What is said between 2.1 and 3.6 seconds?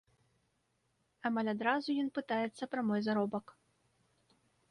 пытаецца пра мой заробак.